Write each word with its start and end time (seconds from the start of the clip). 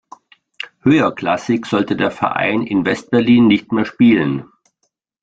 Höherklassig 0.81 1.67
sollte 1.67 1.95
der 1.95 2.09
Verein 2.09 2.63
in 2.63 2.83
West-Berlin 2.87 3.45
nicht 3.45 3.71
mehr 3.71 3.85
spielen. 3.85 4.45